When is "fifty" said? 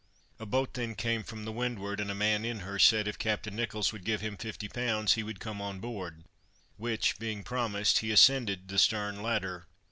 4.35-4.67